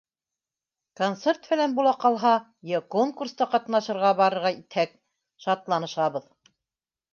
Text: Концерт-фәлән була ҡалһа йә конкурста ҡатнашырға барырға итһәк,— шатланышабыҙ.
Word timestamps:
Концерт-фәлән 1.01 1.75
була 1.79 1.91
ҡалһа 2.05 2.31
йә 2.71 2.81
конкурста 2.97 3.49
ҡатнашырға 3.53 4.15
барырға 4.23 4.55
итһәк,— 4.57 4.99
шатланышабыҙ. 5.47 6.29